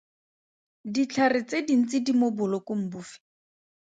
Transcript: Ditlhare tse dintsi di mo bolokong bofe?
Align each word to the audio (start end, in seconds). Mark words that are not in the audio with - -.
Ditlhare 0.93 1.41
tse 1.47 1.57
dintsi 1.67 1.95
di 2.05 2.13
mo 2.19 2.27
bolokong 2.37 2.83
bofe? 2.91 3.17